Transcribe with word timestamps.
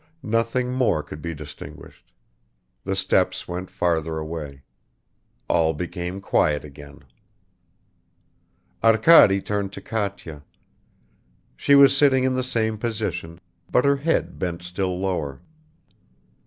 Nothing 0.23 0.71
more 0.73 1.03
could 1.03 1.21
be 1.21 1.35
distinguished; 1.35 2.11
the 2.83 2.95
steps 2.95 3.47
went 3.47 3.69
farther 3.69 4.17
away... 4.17 4.63
all 5.47 5.73
became 5.75 6.19
quiet 6.19 6.65
again. 6.65 7.01
Arkady 8.83 9.43
turned 9.43 9.71
to 9.73 9.81
Katya. 9.81 10.43
She 11.55 11.75
was 11.75 11.95
sitting 11.95 12.23
in 12.23 12.33
the 12.33 12.41
same 12.41 12.79
position, 12.79 13.39
but 13.71 13.85
her 13.85 13.97
head 13.97 14.39
bent 14.39 14.63
still 14.63 14.99
lower. 14.99 15.39